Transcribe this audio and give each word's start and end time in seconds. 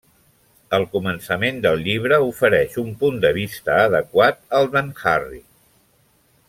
El 0.77 0.85
començament 0.93 1.59
del 1.65 1.83
llibre 1.89 2.19
ofereix 2.31 2.79
un 2.85 2.89
punt 3.03 3.21
de 3.27 3.33
vista 3.39 3.77
adequat 3.85 4.43
al 4.61 4.75
d'en 4.77 4.91
Harry. 5.13 5.43